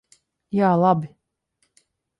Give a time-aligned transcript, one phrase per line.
[0.59, 1.13] Jā, labi.